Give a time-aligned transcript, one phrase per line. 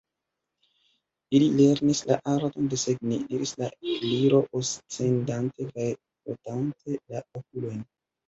[1.39, 7.85] "Ili lernis la arton desegni," diris la Gliro, oscedante kaj frotante la okulojn.